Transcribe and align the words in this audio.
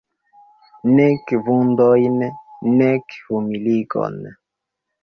Nek 0.95 1.25
vundojn, 1.49 2.17
nek 2.81 3.05
humiligon. 3.29 4.19